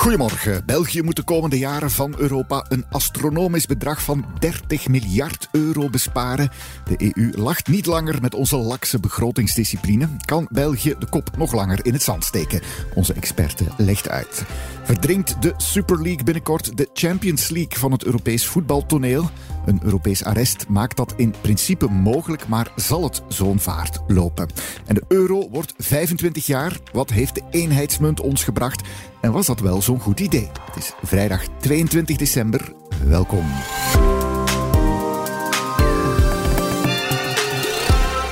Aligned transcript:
Goedemorgen. 0.00 0.62
België 0.66 1.02
moet 1.02 1.16
de 1.16 1.22
komende 1.22 1.58
jaren 1.58 1.90
van 1.90 2.14
Europa 2.18 2.64
een 2.68 2.84
astronomisch 2.90 3.66
bedrag 3.66 4.02
van 4.02 4.24
30 4.38 4.88
miljard 4.88 5.48
euro 5.52 5.88
besparen. 5.88 6.50
De 6.84 7.12
EU 7.14 7.32
lacht 7.36 7.68
niet 7.68 7.86
langer 7.86 8.20
met 8.20 8.34
onze 8.34 8.56
lakse 8.56 9.00
begrotingsdiscipline. 9.00 10.08
Kan 10.24 10.48
België 10.50 10.94
de 10.98 11.06
kop 11.06 11.36
nog 11.36 11.52
langer 11.52 11.86
in 11.86 11.92
het 11.92 12.02
zand 12.02 12.24
steken? 12.24 12.60
Onze 12.94 13.12
experte 13.12 13.64
legt 13.76 14.08
uit. 14.08 14.44
Verdringt 14.84 15.42
de 15.42 15.54
Super 15.56 16.02
League 16.02 16.24
binnenkort 16.24 16.76
de 16.76 16.88
Champions 16.92 17.48
League 17.48 17.78
van 17.78 17.92
het 17.92 18.04
Europees 18.04 18.46
voetbaltoneel? 18.46 19.30
Een 19.70 19.80
Europees 19.82 20.24
arrest 20.24 20.68
maakt 20.68 20.96
dat 20.96 21.14
in 21.16 21.34
principe 21.40 21.88
mogelijk, 21.88 22.48
maar 22.48 22.72
zal 22.76 23.02
het 23.02 23.22
zo'n 23.28 23.58
vaart 23.58 24.00
lopen? 24.06 24.48
En 24.86 24.94
de 24.94 25.04
euro 25.08 25.48
wordt 25.50 25.74
25 25.78 26.46
jaar. 26.46 26.76
Wat 26.92 27.10
heeft 27.10 27.34
de 27.34 27.42
eenheidsmunt 27.50 28.20
ons 28.20 28.44
gebracht? 28.44 28.88
En 29.20 29.32
was 29.32 29.46
dat 29.46 29.60
wel 29.60 29.82
zo'n 29.82 30.00
goed 30.00 30.20
idee? 30.20 30.48
Het 30.64 30.76
is 30.76 30.92
vrijdag 31.02 31.42
22 31.58 32.16
december. 32.16 32.72
Welkom. 33.04 33.46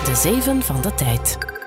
De 0.05 0.15
Zeven 0.15 0.63
van 0.63 0.81
de 0.83 0.95
Tijd. 0.95 1.58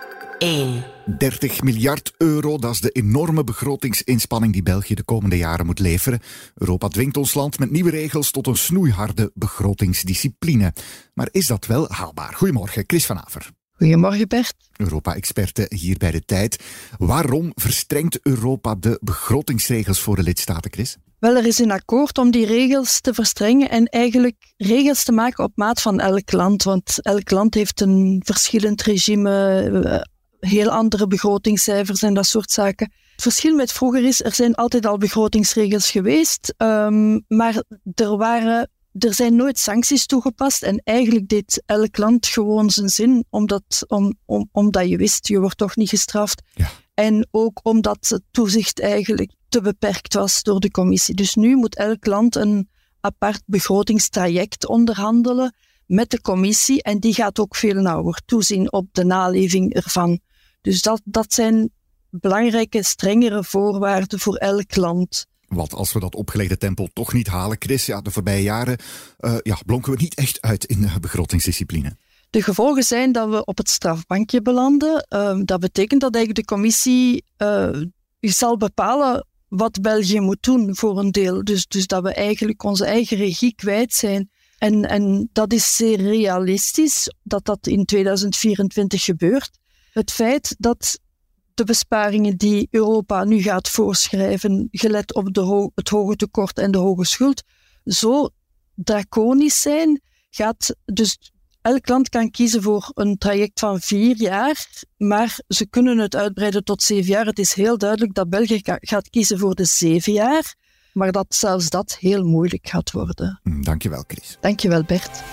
1. 0.42 0.84
30 1.18 1.62
miljard 1.62 2.14
euro, 2.18 2.58
dat 2.58 2.72
is 2.72 2.80
de 2.80 2.90
enorme 2.90 3.44
begrotingsinspanning 3.44 4.54
die 4.54 4.64
België 4.64 4.96
de 4.96 5.04
komende 5.04 5.38
jaren 5.38 5.66
moet 5.66 5.80
leveren. 5.80 6.20
Europa 6.56 6.88
dwingt 6.88 7.18
ons 7.18 7.34
land 7.34 7.60
met 7.60 7.72
nieuwe 7.72 7.90
regels 7.90 8.32
tot 8.32 8.48
een 8.48 8.56
snoeiharde 8.56 9.32
begrotingsdiscipline. 9.34 10.74
Maar 11.14 11.28
is 11.32 11.48
dat 11.48 11.66
wel 11.66 11.86
haalbaar? 11.90 12.34
Goedemorgen, 12.34 12.84
Chris 12.88 13.06
van 13.06 13.26
Aver. 13.26 13.50
Goedemorgen 13.72 14.28
Bert. 14.28 14.56
Europa-experte 14.76 15.66
hier 15.76 15.98
bij 15.98 16.12
de 16.12 16.22
tijd. 16.26 16.64
Waarom 16.98 17.52
verstrengt 17.56 18.20
Europa 18.22 18.76
de 18.76 19.00
begrotingsregels 19.02 20.00
voor 20.00 20.16
de 20.16 20.24
lidstaten, 20.24 20.72
Chris? 20.72 20.98
Wel, 21.20 21.36
er 21.36 21.46
is 21.46 21.60
een 21.60 21.72
akkoord 21.72 22.18
om 22.18 22.32
die 22.32 22.46
regels 22.46 23.02
te 23.02 23.14
verstrengen 23.14 23.70
en 23.70 23.86
eigenlijk 23.86 24.54
regels 24.58 25.04
te 25.04 25.12
maken 25.12 25.44
op 25.44 25.52
maat 25.56 25.82
van 25.82 26.00
elk 26.00 26.32
land. 26.32 26.64
Want 26.64 27.02
elk 27.02 27.32
land 27.32 27.54
heeft 27.54 27.82
een 27.82 28.22
verschillend 28.26 28.82
regime, 28.82 29.62
eh, 29.62 30.02
heel 30.42 30.70
andere 30.70 31.08
begrotingscijfers 31.08 32.02
en 32.02 32.14
dat 32.14 32.26
soort 32.26 32.52
zaken. 32.52 32.92
Het 33.12 33.22
verschil 33.22 33.56
met 33.56 33.72
vroeger 33.72 34.04
is, 34.04 34.24
er 34.24 34.34
zijn 34.34 34.56
altijd 34.56 34.86
al 34.86 34.98
begrotingsregels 34.98 35.92
geweest, 35.92 36.54
um, 36.58 37.26
maar 37.28 37.64
er 37.96 38.18
waren 38.18 38.70
er 39.00 39.14
zijn 39.14 39.36
nooit 39.36 39.60
sancties 39.60 40.06
toegepast 40.06 40.64
en 40.64 40.82
eigenlijk 40.84 41.28
deed 41.28 41.64
elk 41.66 41.98
land 41.98 42.28
gewoon 42.28 42.70
zijn 42.70 42.90
zin, 42.90 43.26
omdat, 43.30 43.84
om, 43.88 44.18
om, 44.26 44.50
omdat 44.52 44.90
je 44.90 44.98
wist, 44.98 45.28
je 45.28 45.40
wordt 45.40 45.58
toch 45.58 45.76
niet 45.76 45.90
gestraft. 45.90 46.42
Ja. 46.54 46.70
En 46.94 47.28
ook 47.32 47.60
omdat 47.64 48.08
het 48.08 48.22
toezicht 48.32 48.80
eigenlijk 48.80 49.34
te 49.50 49.62
beperkt 49.62 50.14
was 50.14 50.44
door 50.44 50.60
de 50.60 50.72
commissie. 50.72 51.16
Dus 51.16 51.36
nu 51.36 51.56
moet 51.56 51.76
elk 51.76 52.06
land 52.06 52.36
een 52.36 52.70
apart 53.00 53.42
begrotingstraject 53.46 54.68
onderhandelen 54.68 55.56
met 55.86 56.10
de 56.10 56.22
commissie 56.22 56.84
en 56.84 57.00
die 57.00 57.14
gaat 57.14 57.40
ook 57.40 57.56
veel 57.56 57.82
nauwer 57.82 58.22
toezien 58.26 58.72
op 58.72 58.88
de 58.92 59.04
naleving 59.06 59.74
ervan. 59.74 60.20
Dus 60.62 60.82
dat, 60.82 61.02
dat 61.04 61.34
zijn 61.34 61.72
belangrijke, 62.10 62.84
strengere 62.84 63.44
voorwaarden 63.44 64.20
voor 64.20 64.36
elk 64.36 64.76
land. 64.76 65.26
Want 65.48 65.74
als 65.74 65.94
we 65.94 66.00
dat 66.00 66.16
opgelegde 66.16 66.58
tempo 66.58 66.88
toch 66.94 67.14
niet 67.14 67.28
halen, 67.28 67.58
Chris, 67.60 67.86
ja, 67.86 68.02
de 68.02 68.12
voorbije 68.12 68.44
jaren 68.44 68.78
uh, 69.20 69.38
ja, 69.42 69.58
blonken 69.66 69.92
we 69.92 69.98
niet 70.02 70.16
echt 70.16 70.42
uit 70.42 70.66
in 70.66 70.82
de 70.82 71.00
begrotingsdiscipline. 71.00 71.98
De 72.30 72.44
gevolgen 72.44 72.84
zijn 72.84 73.12
dat 73.12 73.30
we 73.30 73.46
op 73.46 73.58
het 73.58 73.70
strafbankje 73.70 74.42
belanden. 74.42 75.06
Uh, 75.10 75.40
dat 75.44 75.60
betekent 75.60 76.02
dat 76.02 76.16
eigenlijk 76.16 76.48
de 76.48 76.56
commissie 76.56 77.26
uh, 77.38 77.82
zal 78.20 78.58
bepalen 78.58 79.26
wat 79.48 79.82
België 79.82 80.20
moet 80.20 80.44
doen 80.44 80.76
voor 80.76 81.00
een 81.00 81.12
deel. 81.12 81.44
Dus, 81.44 81.68
dus 81.68 81.88
dat 81.88 82.04
we 82.04 82.14
eigenlijk 82.14 82.64
onze 82.64 82.86
eigen 82.86 83.18
regie 83.18 83.56
kwijt 83.56 83.94
zijn. 83.94 84.30
En, 84.58 84.90
en 84.90 85.30
dat 85.34 85.54
is 85.54 85.76
zeer 85.76 85.98
realistisch 85.98 87.14
dat 87.24 87.46
dat 87.46 87.68
in 87.68 87.86
2024 87.86 89.04
gebeurt. 89.04 89.60
Het 89.92 90.12
feit 90.12 90.56
dat 90.58 91.00
de 91.54 91.64
besparingen 91.64 92.38
die 92.38 92.68
Europa 92.72 93.24
nu 93.24 93.42
gaat 93.42 93.70
voorschrijven, 93.70 94.68
gelet 94.72 95.14
op 95.14 95.34
de 95.34 95.42
ho 95.42 95.72
het 95.76 95.90
hoge 95.90 96.16
tekort 96.16 96.58
en 96.58 96.72
de 96.72 96.78
hoge 96.78 97.06
schuld, 97.06 97.44
zo 97.86 98.30
draconisch 98.76 99.62
zijn, 99.62 100.02
gaat 100.30 100.76
dus 100.86 101.32
elk 101.62 101.88
land 101.88 102.10
kan 102.10 102.32
kiezen 102.32 102.62
voor 102.62 102.92
een 102.94 103.18
traject 103.18 103.60
van 103.60 103.80
vier 103.80 104.16
jaar, 104.16 104.66
maar 104.98 105.40
ze 105.48 105.66
kunnen 105.66 105.98
het 105.98 106.16
uitbreiden 106.16 106.64
tot 106.64 106.84
zeven 106.84 107.12
jaar. 107.12 107.26
Het 107.26 107.40
is 107.40 107.54
heel 107.54 107.78
duidelijk 107.78 108.14
dat 108.14 108.30
België 108.30 108.62
gaat 108.64 109.10
kiezen 109.10 109.40
voor 109.40 109.56
de 109.56 109.66
zeven 109.66 110.14
jaar, 110.14 110.56
maar 110.94 111.12
dat 111.12 111.36
zelfs 111.36 111.70
dat 111.70 111.98
heel 112.00 112.24
moeilijk 112.24 112.68
gaat 112.68 112.92
worden. 112.92 113.40
Hm, 113.44 113.62
dankjewel, 113.62 114.04
Chris. 114.08 114.38
Dankjewel, 114.40 114.84
Bert. 114.84 115.24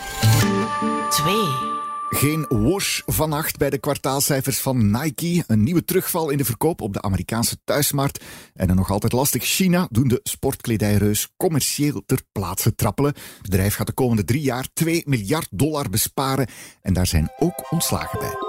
2. 1.11 1.78
Geen 2.11 2.47
wash 2.49 3.01
vannacht 3.07 3.57
bij 3.57 3.71
de 3.71 3.79
kwartaalcijfers 3.79 4.59
van 4.59 4.91
Nike. 4.91 5.45
Een 5.47 5.63
nieuwe 5.63 5.85
terugval 5.85 6.31
in 6.31 6.39
de 6.39 6.45
verkoop 6.45 6.81
op 6.81 6.93
de 6.93 7.03
Amerikaanse 7.03 7.57
thuismarkt. 7.65 8.25
En 8.55 8.71
een 8.71 8.77
nog 8.77 8.91
altijd 8.91 9.13
lastig 9.13 9.45
China 9.45 9.89
doen 9.91 10.09
de 10.09 10.21
sportkledijreus 10.23 11.29
commercieel 11.37 12.03
ter 12.07 12.23
plaatse 12.33 12.75
trappelen. 12.75 13.15
Het 13.15 13.43
bedrijf 13.43 13.75
gaat 13.75 13.87
de 13.87 13.93
komende 13.93 14.25
drie 14.25 14.43
jaar 14.43 14.69
2 14.73 15.03
miljard 15.07 15.49
dollar 15.51 15.91
besparen. 15.91 16.49
En 16.83 16.93
daar 16.93 17.07
zijn 17.07 17.33
ook 17.39 17.73
ontslagen 17.73 18.19
bij. 18.19 18.48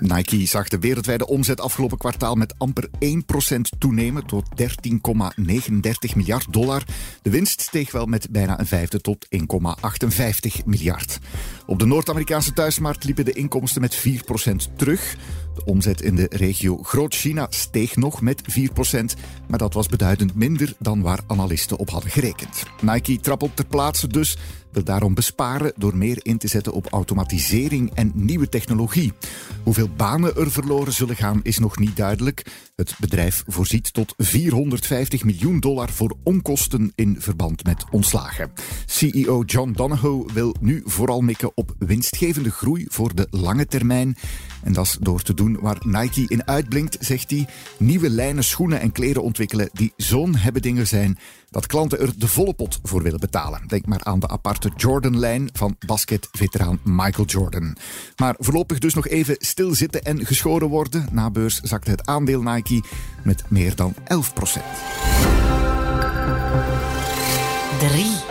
Nike 0.00 0.46
zag 0.46 0.68
de 0.68 0.78
wereldwijde 0.78 1.26
omzet 1.26 1.60
afgelopen 1.60 1.98
kwartaal 1.98 2.34
met 2.34 2.54
amper 2.58 2.88
1% 2.88 3.78
toenemen 3.78 4.26
tot 4.26 4.44
13,39 4.62 6.16
miljard 6.16 6.52
dollar. 6.52 6.82
De 7.22 7.30
winst 7.30 7.60
steeg 7.60 7.92
wel 7.92 8.06
met 8.06 8.30
bijna 8.30 8.58
een 8.58 8.66
vijfde 8.66 9.00
tot 9.00 9.26
1,58 9.36 10.64
miljard. 10.64 11.18
Op 11.66 11.78
de 11.78 11.86
Noord-Amerikaanse 11.86 12.52
thuismarkt 12.52 13.04
liepen 13.04 13.24
de 13.24 13.32
inkomsten 13.32 13.80
met 13.80 13.96
4% 13.96 14.76
terug. 14.76 15.16
De 15.58 15.64
omzet 15.64 16.00
in 16.00 16.14
de 16.14 16.26
regio 16.30 16.76
Groot-China 16.82 17.46
steeg 17.50 17.96
nog 17.96 18.20
met 18.20 18.42
4%, 18.42 19.20
maar 19.48 19.58
dat 19.58 19.74
was 19.74 19.86
beduidend 19.86 20.34
minder 20.34 20.74
dan 20.78 21.02
waar 21.02 21.20
analisten 21.26 21.78
op 21.78 21.90
hadden 21.90 22.10
gerekend. 22.10 22.62
Nike 22.80 23.20
trappelt 23.20 23.56
ter 23.56 23.66
plaatse 23.66 24.06
dus 24.06 24.36
wil 24.72 24.84
daarom 24.84 25.14
besparen 25.14 25.72
door 25.76 25.96
meer 25.96 26.18
in 26.22 26.38
te 26.38 26.48
zetten 26.48 26.72
op 26.72 26.86
automatisering 26.86 27.90
en 27.94 28.12
nieuwe 28.14 28.48
technologie. 28.48 29.12
Hoeveel 29.64 29.88
banen 29.96 30.36
er 30.36 30.50
verloren 30.50 30.92
zullen 30.92 31.16
gaan 31.16 31.40
is 31.42 31.58
nog 31.58 31.78
niet 31.78 31.96
duidelijk. 31.96 32.46
Het 32.76 32.94
bedrijf 32.98 33.44
voorziet 33.46 33.92
tot 33.92 34.14
450 34.16 35.24
miljoen 35.24 35.60
dollar 35.60 35.90
voor 35.90 36.16
onkosten 36.22 36.92
in 36.94 37.16
verband 37.18 37.64
met 37.64 37.84
ontslagen. 37.90 38.52
CEO 38.86 39.42
John 39.46 39.72
Donahoe 39.72 40.32
wil 40.32 40.54
nu 40.60 40.82
vooral 40.84 41.20
mikken 41.20 41.50
op 41.54 41.74
winstgevende 41.78 42.50
groei 42.50 42.86
voor 42.88 43.14
de 43.14 43.26
lange 43.30 43.66
termijn. 43.66 44.16
En 44.62 44.72
dat 44.72 44.84
is 44.84 44.96
door 45.00 45.22
te 45.22 45.34
doen 45.34 45.47
waar 45.60 45.78
Nike 45.80 46.24
in 46.26 46.46
uitblinkt, 46.46 46.96
zegt 47.00 47.30
hij. 47.30 47.48
Nieuwe 47.78 48.10
lijnen 48.10 48.44
schoenen 48.44 48.80
en 48.80 48.92
kleren 48.92 49.22
ontwikkelen 49.22 49.70
die 49.72 49.92
zo'n 49.96 50.36
dingen 50.60 50.86
zijn 50.86 51.18
dat 51.50 51.66
klanten 51.66 52.00
er 52.00 52.18
de 52.18 52.28
volle 52.28 52.52
pot 52.52 52.78
voor 52.82 53.02
willen 53.02 53.20
betalen. 53.20 53.66
Denk 53.66 53.86
maar 53.86 54.04
aan 54.04 54.20
de 54.20 54.28
aparte 54.28 54.70
Jordan-lijn 54.76 55.48
van 55.52 55.76
basketveteraan 55.86 56.80
Michael 56.82 57.26
Jordan. 57.26 57.76
Maar 58.16 58.34
voorlopig 58.38 58.78
dus 58.78 58.94
nog 58.94 59.08
even 59.08 59.36
stilzitten 59.38 60.02
en 60.02 60.26
geschoren 60.26 60.68
worden. 60.68 61.06
Na 61.12 61.30
beurs 61.30 61.60
zakte 61.60 61.90
het 61.90 62.06
aandeel 62.06 62.42
Nike 62.42 62.82
met 63.24 63.44
meer 63.48 63.74
dan 63.74 63.94
11 64.04 64.32
procent. 64.32 64.64
3. 67.78 68.27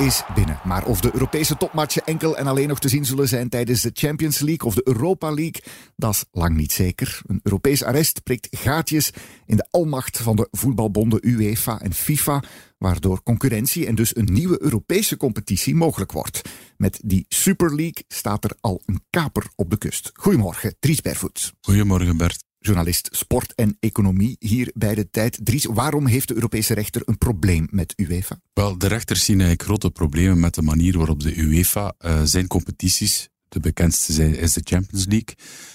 Is 0.00 0.22
binnen. 0.34 0.60
Maar 0.64 0.84
of 0.84 1.00
de 1.00 1.10
Europese 1.12 1.56
topmatchen 1.56 2.04
enkel 2.04 2.36
en 2.36 2.46
alleen 2.46 2.68
nog 2.68 2.78
te 2.78 2.88
zien 2.88 3.04
zullen 3.04 3.28
zijn 3.28 3.48
tijdens 3.48 3.80
de 3.80 3.90
Champions 3.92 4.38
League 4.38 4.68
of 4.68 4.74
de 4.74 4.82
Europa 4.84 5.34
League, 5.34 5.62
dat 5.96 6.14
is 6.14 6.24
lang 6.32 6.56
niet 6.56 6.72
zeker. 6.72 7.20
Een 7.26 7.40
Europees 7.42 7.82
arrest 7.82 8.22
prikt 8.22 8.48
gaatjes 8.50 9.12
in 9.46 9.56
de 9.56 9.66
almacht 9.70 10.18
van 10.18 10.36
de 10.36 10.48
voetbalbonden 10.50 11.28
UEFA 11.28 11.80
en 11.80 11.94
FIFA, 11.94 12.42
waardoor 12.78 13.22
concurrentie 13.22 13.86
en 13.86 13.94
dus 13.94 14.16
een 14.16 14.28
nieuwe 14.32 14.62
Europese 14.62 15.16
competitie 15.16 15.74
mogelijk 15.74 16.12
wordt. 16.12 16.40
Met 16.76 17.00
die 17.04 17.24
Super 17.28 17.74
League 17.74 18.04
staat 18.08 18.44
er 18.44 18.56
al 18.60 18.82
een 18.86 19.02
kaper 19.10 19.46
op 19.54 19.70
de 19.70 19.78
kust. 19.78 20.10
Goedemorgen, 20.14 20.76
Dries 20.80 21.00
Bervoets. 21.00 21.52
Goedemorgen, 21.60 22.16
Bert. 22.16 22.49
Journalist 22.60 23.08
sport 23.12 23.54
en 23.54 23.76
economie 23.80 24.36
hier 24.38 24.70
bij 24.74 24.94
de 24.94 25.10
tijd. 25.10 25.38
Dries, 25.42 25.64
waarom 25.64 26.06
heeft 26.06 26.28
de 26.28 26.34
Europese 26.34 26.74
rechter 26.74 27.02
een 27.04 27.18
probleem 27.18 27.66
met 27.70 27.92
UEFA? 27.96 28.40
Wel, 28.52 28.78
de 28.78 28.86
rechters 28.86 29.24
zien 29.24 29.40
eigenlijk 29.40 29.68
grote 29.68 29.90
problemen 29.90 30.40
met 30.40 30.54
de 30.54 30.62
manier 30.62 30.98
waarop 30.98 31.22
de 31.22 31.36
UEFA 31.36 31.94
uh, 31.98 32.20
zijn 32.24 32.46
competities, 32.46 33.28
de 33.48 33.60
bekendste 33.60 34.38
is 34.38 34.52
de 34.52 34.60
Champions 34.64 35.06
League, 35.06 35.34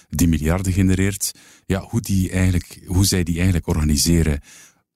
die 0.10 0.28
miljarden 0.28 0.74
genereert, 0.74 1.32
ja, 1.66 1.82
hoe, 1.82 2.02
die 2.02 2.30
eigenlijk, 2.30 2.80
hoe 2.86 3.06
zij 3.06 3.24
die 3.24 3.36
eigenlijk 3.36 3.68
organiseren 3.68 4.40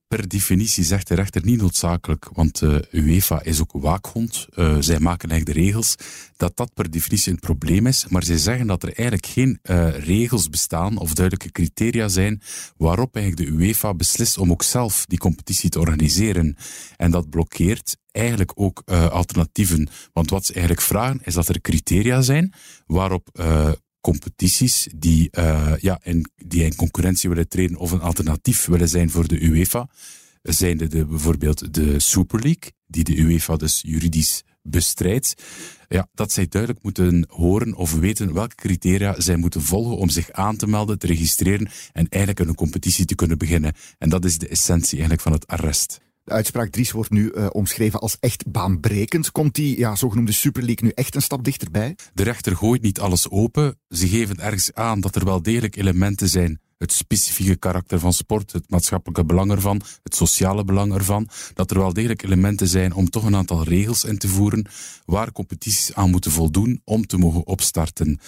per 0.09 0.27
definitie 0.27 0.83
zegt 0.83 1.07
de 1.07 1.15
rechter 1.15 1.45
niet 1.45 1.61
noodzakelijk, 1.61 2.29
want 2.33 2.61
uh, 2.61 2.77
UEFA 2.91 3.43
is 3.43 3.61
ook 3.61 3.71
waakhond, 3.71 4.47
uh, 4.55 4.77
zij 4.79 4.99
maken 4.99 5.29
eigenlijk 5.29 5.59
de 5.59 5.65
regels, 5.65 5.95
dat 6.37 6.57
dat 6.57 6.73
per 6.73 6.91
definitie 6.91 7.31
een 7.31 7.39
probleem 7.39 7.87
is, 7.87 8.07
maar 8.07 8.23
zij 8.23 8.37
zeggen 8.37 8.67
dat 8.67 8.83
er 8.83 8.93
eigenlijk 8.93 9.25
geen 9.25 9.59
uh, 9.63 9.97
regels 9.97 10.49
bestaan 10.49 10.97
of 10.97 11.13
duidelijke 11.13 11.51
criteria 11.51 12.07
zijn 12.07 12.41
waarop 12.77 13.15
eigenlijk 13.15 13.49
de 13.49 13.57
UEFA 13.57 13.93
beslist 13.93 14.37
om 14.37 14.51
ook 14.51 14.63
zelf 14.63 15.05
die 15.05 15.17
competitie 15.17 15.69
te 15.69 15.79
organiseren. 15.79 16.55
En 16.97 17.11
dat 17.11 17.29
blokkeert 17.29 17.97
eigenlijk 18.11 18.51
ook 18.55 18.81
alternatieven. 18.89 19.89
Want 20.13 20.29
wat 20.29 20.45
ze 20.45 20.53
eigenlijk 20.53 20.85
vragen 20.85 21.21
is 21.23 21.33
dat 21.33 21.47
er 21.47 21.61
criteria 21.61 22.21
zijn 22.21 22.53
waarop 22.85 23.29
competities 24.01 24.87
die, 24.95 25.29
uh, 25.31 25.73
ja, 25.79 25.99
in, 26.03 26.29
die 26.35 26.63
in 26.63 26.75
concurrentie 26.75 27.29
willen 27.29 27.47
treden 27.47 27.77
of 27.77 27.91
een 27.91 28.01
alternatief 28.01 28.65
willen 28.65 28.89
zijn 28.89 29.09
voor 29.09 29.27
de 29.27 29.41
UEFA, 29.43 29.89
zijn 30.41 30.77
de, 30.77 30.87
de, 30.87 31.05
bijvoorbeeld 31.05 31.73
de 31.73 31.99
Super 31.99 32.39
League, 32.39 32.71
die 32.87 33.03
de 33.03 33.17
UEFA 33.17 33.55
dus 33.55 33.81
juridisch 33.81 34.43
bestrijdt. 34.61 35.43
Ja, 35.87 36.07
dat 36.13 36.31
zij 36.31 36.47
duidelijk 36.47 36.83
moeten 36.83 37.25
horen 37.29 37.75
of 37.75 37.93
weten 37.93 38.33
welke 38.33 38.55
criteria 38.55 39.21
zij 39.21 39.35
moeten 39.35 39.61
volgen 39.61 39.97
om 39.97 40.09
zich 40.09 40.31
aan 40.31 40.55
te 40.55 40.67
melden, 40.67 40.99
te 40.99 41.07
registreren 41.07 41.69
en 41.91 42.07
eigenlijk 42.09 42.49
een 42.49 42.55
competitie 42.55 43.05
te 43.05 43.15
kunnen 43.15 43.37
beginnen. 43.37 43.73
En 43.97 44.09
dat 44.09 44.25
is 44.25 44.37
de 44.37 44.47
essentie 44.47 44.91
eigenlijk 44.91 45.21
van 45.21 45.31
het 45.31 45.47
arrest. 45.47 45.99
Uitspraak 46.29 46.69
Dries 46.69 46.91
wordt 46.91 47.09
nu 47.09 47.31
uh, 47.35 47.47
omschreven 47.51 47.99
als 47.99 48.17
echt 48.19 48.51
baanbrekend. 48.51 49.31
Komt 49.31 49.55
die 49.55 49.77
ja, 49.77 49.95
zogenoemde 49.95 50.31
Super 50.31 50.63
nu 50.81 50.89
echt 50.89 51.15
een 51.15 51.21
stap 51.21 51.43
dichterbij? 51.43 51.95
De 52.13 52.23
rechter 52.23 52.55
gooit 52.55 52.81
niet 52.81 52.99
alles 52.99 53.29
open. 53.29 53.79
Ze 53.89 54.07
geven 54.07 54.39
ergens 54.39 54.73
aan 54.73 55.01
dat 55.01 55.15
er 55.15 55.25
wel 55.25 55.41
degelijk 55.41 55.75
elementen 55.75 56.29
zijn 56.29 56.59
het 56.79 56.93
specifieke 56.93 57.55
karakter 57.55 57.99
van 57.99 58.13
sport, 58.13 58.51
het 58.51 58.69
maatschappelijke 58.69 59.25
belang 59.25 59.51
ervan, 59.51 59.81
het 60.03 60.15
sociale 60.15 60.63
belang 60.63 60.93
ervan, 60.93 61.29
dat 61.53 61.71
er 61.71 61.77
wel 61.77 61.93
degelijk 61.93 62.23
elementen 62.23 62.67
zijn 62.67 62.93
om 62.93 63.09
toch 63.09 63.23
een 63.23 63.35
aantal 63.35 63.63
regels 63.63 64.03
in 64.03 64.17
te 64.17 64.27
voeren 64.27 64.65
waar 65.05 65.31
competities 65.31 65.93
aan 65.93 66.09
moeten 66.09 66.31
voldoen 66.31 66.81
om 66.83 67.07
te 67.07 67.17
mogen 67.17 67.47
opstarten. 67.47 68.19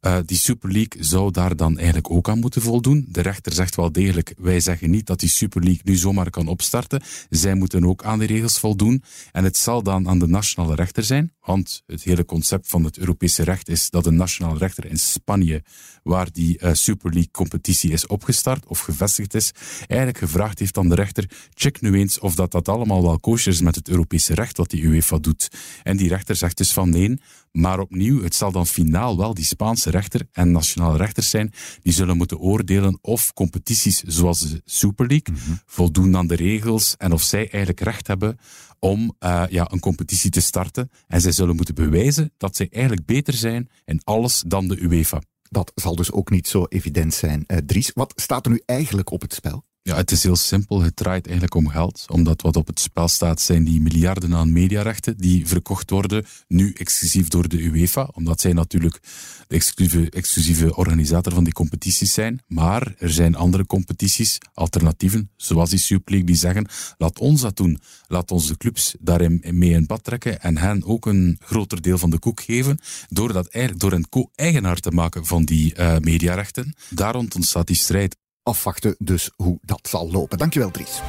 Uh, 0.00 0.18
die 0.24 0.36
Super 0.36 0.72
League 0.72 1.04
zou 1.04 1.30
daar 1.30 1.56
dan 1.56 1.76
eigenlijk 1.76 2.10
ook 2.10 2.28
aan 2.28 2.38
moeten 2.38 2.62
voldoen. 2.62 3.06
De 3.08 3.20
rechter 3.20 3.52
zegt 3.52 3.76
wel 3.76 3.92
degelijk, 3.92 4.34
wij 4.38 4.60
zeggen 4.60 4.90
niet 4.90 5.06
dat 5.06 5.20
die 5.20 5.28
Super 5.28 5.62
League 5.62 5.82
nu 5.84 5.96
zomaar 5.96 6.30
kan 6.30 6.48
opstarten. 6.48 7.02
Zij 7.30 7.54
moeten 7.54 7.84
ook 7.84 8.04
aan 8.04 8.18
die 8.18 8.28
regels 8.28 8.58
voldoen. 8.58 9.02
En 9.32 9.44
het 9.44 9.56
zal 9.56 9.82
dan 9.82 10.08
aan 10.08 10.18
de 10.18 10.26
nationale 10.26 10.74
rechter 10.74 11.04
zijn, 11.04 11.32
want 11.40 11.82
het 11.86 12.02
hele 12.02 12.24
concept 12.24 12.68
van 12.68 12.84
het 12.84 12.98
Europese 12.98 13.42
recht 13.42 13.68
is 13.68 13.90
dat 13.90 14.06
een 14.06 14.16
nationale 14.16 14.58
rechter 14.58 14.86
in 14.86 14.98
Spanje, 14.98 15.62
waar 16.02 16.32
die 16.32 16.58
uh, 16.62 16.70
Super 16.72 17.12
League 17.12 17.30
competitie 17.30 17.90
is 17.90 17.97
opgestart 18.06 18.66
of 18.66 18.80
gevestigd 18.80 19.34
is, 19.34 19.52
eigenlijk 19.78 20.18
gevraagd 20.18 20.58
heeft 20.58 20.78
aan 20.78 20.88
de 20.88 20.94
rechter, 20.94 21.30
check 21.54 21.80
nu 21.80 21.94
eens 21.94 22.18
of 22.18 22.34
dat, 22.34 22.50
dat 22.50 22.68
allemaal 22.68 23.02
wel 23.02 23.18
kosher 23.18 23.52
is 23.52 23.60
met 23.60 23.74
het 23.74 23.88
Europese 23.88 24.34
recht 24.34 24.56
wat 24.56 24.70
die 24.70 24.82
UEFA 24.82 25.18
doet. 25.18 25.48
En 25.82 25.96
die 25.96 26.08
rechter 26.08 26.36
zegt 26.36 26.56
dus 26.56 26.72
van 26.72 26.90
nee, 26.90 27.20
maar 27.52 27.78
opnieuw, 27.78 28.22
het 28.22 28.34
zal 28.34 28.52
dan 28.52 28.66
finaal 28.66 29.16
wel 29.16 29.34
die 29.34 29.44
Spaanse 29.44 29.90
rechter 29.90 30.28
en 30.32 30.52
nationale 30.52 30.96
rechters 30.96 31.30
zijn 31.30 31.52
die 31.82 31.92
zullen 31.92 32.16
moeten 32.16 32.38
oordelen 32.38 32.98
of 33.00 33.32
competities 33.32 34.02
zoals 34.02 34.40
de 34.40 34.62
Super 34.64 35.06
League 35.06 35.34
mm 35.34 35.40
-hmm. 35.44 35.60
voldoen 35.66 36.16
aan 36.16 36.26
de 36.26 36.36
regels 36.36 36.94
en 36.96 37.12
of 37.12 37.22
zij 37.22 37.40
eigenlijk 37.40 37.80
recht 37.80 38.06
hebben 38.06 38.38
om 38.78 39.14
uh, 39.20 39.42
ja, 39.50 39.70
een 39.70 39.80
competitie 39.80 40.30
te 40.30 40.40
starten. 40.40 40.90
En 41.06 41.20
zij 41.20 41.32
zullen 41.32 41.56
moeten 41.56 41.74
bewijzen 41.74 42.32
dat 42.36 42.56
zij 42.56 42.68
eigenlijk 42.70 43.06
beter 43.06 43.34
zijn 43.34 43.68
in 43.84 44.00
alles 44.04 44.42
dan 44.46 44.68
de 44.68 44.80
UEFA. 44.80 45.20
Dat 45.50 45.72
zal 45.74 45.96
dus 45.96 46.12
ook 46.12 46.30
niet 46.30 46.46
zo 46.46 46.64
evident 46.68 47.14
zijn. 47.14 47.44
Uh, 47.46 47.58
Dries, 47.58 47.90
wat 47.94 48.12
staat 48.16 48.44
er 48.46 48.52
nu 48.52 48.62
eigenlijk 48.66 49.10
op 49.10 49.20
het 49.20 49.34
spel? 49.34 49.64
Ja, 49.88 49.96
het 49.96 50.10
is 50.10 50.22
heel 50.22 50.36
simpel. 50.36 50.82
Het 50.82 50.96
draait 50.96 51.24
eigenlijk 51.24 51.54
om 51.54 51.68
geld. 51.68 52.04
Omdat 52.08 52.42
wat 52.42 52.56
op 52.56 52.66
het 52.66 52.80
spel 52.80 53.08
staat 53.08 53.40
zijn 53.40 53.64
die 53.64 53.80
miljarden 53.80 54.34
aan 54.34 54.52
mediarechten 54.52 55.16
die 55.16 55.46
verkocht 55.46 55.90
worden, 55.90 56.24
nu 56.48 56.72
exclusief 56.72 57.28
door 57.28 57.48
de 57.48 57.62
UEFA. 57.62 58.08
Omdat 58.12 58.40
zij 58.40 58.52
natuurlijk 58.52 59.00
de 59.46 59.54
exclusieve, 59.54 60.10
exclusieve 60.10 60.76
organisator 60.76 61.32
van 61.32 61.44
die 61.44 61.52
competities 61.52 62.12
zijn. 62.12 62.42
Maar 62.46 62.94
er 62.98 63.10
zijn 63.10 63.34
andere 63.34 63.66
competities, 63.66 64.38
alternatieven, 64.54 65.30
zoals 65.36 65.70
die 65.70 65.78
Super 65.78 66.10
League, 66.10 66.26
die 66.26 66.36
zeggen, 66.36 66.66
laat 66.98 67.18
ons 67.18 67.40
dat 67.40 67.56
doen. 67.56 67.80
Laat 68.08 68.30
ons 68.30 68.46
de 68.46 68.56
clubs 68.56 68.94
daarin 69.00 69.44
mee 69.50 69.70
in 69.70 69.86
bad 69.86 70.04
trekken 70.04 70.40
en 70.40 70.58
hen 70.58 70.84
ook 70.84 71.06
een 71.06 71.38
groter 71.40 71.82
deel 71.82 71.98
van 71.98 72.10
de 72.10 72.18
koek 72.18 72.40
geven, 72.40 72.78
door, 73.08 73.32
dat 73.32 73.56
door 73.76 73.92
een 73.92 74.08
co-eigenaar 74.08 74.76
te 74.76 74.90
maken 74.90 75.26
van 75.26 75.44
die 75.44 75.74
uh, 75.78 75.98
mediarechten. 75.98 76.74
Daar 76.90 77.14
ontstaat 77.14 77.66
die 77.66 77.76
strijd 77.76 78.16
afwachten 78.48 78.94
dus 78.98 79.30
hoe 79.36 79.58
dat 79.62 79.88
zal 79.88 80.10
lopen. 80.10 80.38
Dankjewel, 80.38 80.70
Dries. 80.70 81.00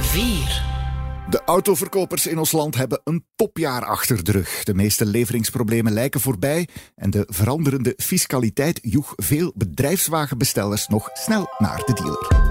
4. 0.00 0.68
De 1.30 1.42
autoverkopers 1.44 2.26
in 2.26 2.38
ons 2.38 2.52
land 2.52 2.74
hebben 2.74 3.00
een 3.04 3.24
topjaar 3.36 3.84
achter 3.84 4.24
de 4.24 4.32
rug. 4.32 4.64
De 4.64 4.74
meeste 4.74 5.06
leveringsproblemen 5.06 5.92
lijken 5.92 6.20
voorbij 6.20 6.68
en 6.94 7.10
de 7.10 7.24
veranderende 7.28 7.94
fiscaliteit 7.96 8.78
joeg 8.82 9.12
veel 9.16 9.52
bedrijfswagenbestellers 9.54 10.86
nog 10.86 11.10
snel 11.12 11.54
naar 11.58 11.82
de 11.84 11.92
dealer. 11.92 12.48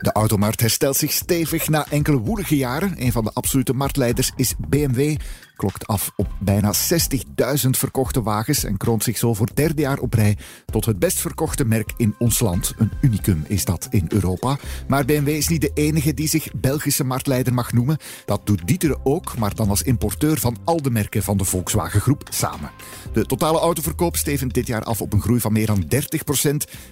De 0.00 0.12
automarkt 0.12 0.60
herstelt 0.60 0.96
zich 0.96 1.12
stevig 1.12 1.68
na 1.68 1.86
enkele 1.90 2.18
woelige 2.18 2.56
jaren. 2.56 2.94
Een 2.96 3.12
van 3.12 3.24
de 3.24 3.30
absolute 3.32 3.72
marktleiders 3.72 4.30
is 4.36 4.54
BMW. 4.68 5.16
Klokt 5.58 5.86
af 5.86 6.12
op 6.16 6.28
bijna 6.38 6.74
60.000 6.74 7.70
verkochte 7.70 8.22
wagens 8.22 8.64
en 8.64 8.76
kroont 8.76 9.04
zich 9.04 9.18
zo 9.18 9.34
voor 9.34 9.48
derde 9.54 9.82
jaar 9.82 9.98
op 9.98 10.14
rij 10.14 10.36
tot 10.64 10.84
het 10.84 10.98
best 10.98 11.20
verkochte 11.20 11.64
merk 11.64 11.92
in 11.96 12.14
ons 12.18 12.40
land. 12.40 12.74
Een 12.76 12.90
unicum 13.00 13.44
is 13.46 13.64
dat 13.64 13.86
in 13.90 14.04
Europa. 14.08 14.56
Maar 14.88 15.04
BMW 15.04 15.28
is 15.28 15.48
niet 15.48 15.60
de 15.60 15.70
enige 15.74 16.14
die 16.14 16.28
zich 16.28 16.52
Belgische 16.54 17.04
marktleider 17.04 17.54
mag 17.54 17.72
noemen. 17.72 17.98
Dat 18.24 18.40
doet 18.46 18.66
Dieter 18.66 18.96
ook, 19.02 19.38
maar 19.38 19.54
dan 19.54 19.68
als 19.68 19.82
importeur 19.82 20.38
van 20.38 20.56
al 20.64 20.82
de 20.82 20.90
merken 20.90 21.22
van 21.22 21.36
de 21.36 21.44
Volkswagen 21.44 22.00
Groep 22.00 22.26
samen. 22.30 22.70
De 23.12 23.26
totale 23.26 23.58
autoverkoop 23.58 24.16
stevend 24.16 24.54
dit 24.54 24.66
jaar 24.66 24.82
af 24.82 25.00
op 25.00 25.12
een 25.12 25.22
groei 25.22 25.40
van 25.40 25.52
meer 25.52 25.66
dan 25.66 25.84
30% 25.84 25.88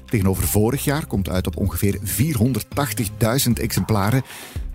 Tegenover 0.06 0.48
vorig 0.48 0.84
jaar 0.84 1.06
komt 1.06 1.28
uit 1.28 1.46
op 1.46 1.56
ongeveer 1.56 1.98
480.000 3.46 3.52
exemplaren. 3.52 4.22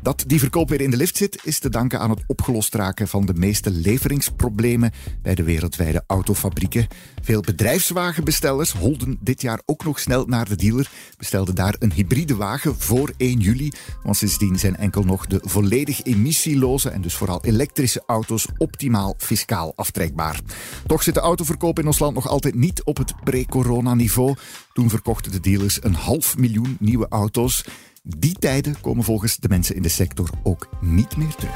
Dat 0.02 0.24
die 0.28 0.40
verkoop 0.40 0.70
weer 0.70 0.82
in 0.82 0.90
de 0.90 0.98
lift 0.98 1.18
zit, 1.18 1.40
is 1.44 1.60
te 1.60 1.70
danken 1.70 2.00
aan 2.00 2.10
het 2.10 2.24
opgelost 2.28 2.76
raken 2.76 3.08
van 3.08 3.26
de 3.26 3.34
meeste 3.34 3.72
leveringsproblemen 3.72 4.92
bij 5.22 5.36
de 5.36 5.44
wereldwijde 5.44 6.04
autofabrieken. 6.08 6.88
Veel 7.22 7.42
bedrijfswagenbestellers 7.42 8.72
holden 8.72 9.18
dit 9.20 9.42
jaar 9.42 9.62
ook 9.66 9.84
nog 9.84 10.00
snel 10.00 10.26
naar 10.26 10.50
de 10.50 10.56
dealer, 10.56 10.90
bestelden 11.18 11.56
daar 11.56 11.76
een 11.80 11.92
hybride 11.92 12.36
wagen 12.36 12.76
voor 12.80 13.14
1 13.18 13.40
juli, 13.40 13.72
want 14.04 14.18
sindsdien 14.18 14.60
zijn 14.60 14.76
enkel 14.76 15.04
nog 15.04 15.26
de 15.26 15.40
volledig 15.44 16.04
emissieloze 16.04 16.90
en 16.90 17.02
dus 17.02 17.16
vooral 17.16 17.44
elektrische 17.44 18.04
auto's 18.06 18.48
optimaal 18.58 19.14
fiscaal 19.18 19.74
aftrekbaar. 19.76 20.40
Toch 20.88 21.04
zit 21.04 21.14
de 21.14 21.20
autoverkoop 21.20 21.80
in 21.80 21.88
ons 21.88 22.00
land 22.00 22.16
nog 22.16 22.28
altijd 22.28 22.56
niet 22.56 22.84
op 22.84 22.98
het 22.98 23.14
pre-corona 23.24 23.94
niveau. 23.94 24.36
Toen 24.74 24.90
verkochten 24.90 25.32
de 25.32 25.40
dealers 25.40 25.84
een 25.84 25.96
half 25.96 26.38
miljoen 26.38 26.78
nieuwe 26.80 27.08
auto's. 27.10 27.64
Die 28.04 28.34
tijden 28.40 28.82
komen 28.82 29.04
volgens 29.04 29.38
de 29.38 29.50
mensen 29.50 29.76
in 29.76 29.82
de 29.82 29.90
sector 29.90 30.30
ook 30.44 30.70
niet 30.80 31.18
meer 31.18 31.36
terug. 31.36 31.56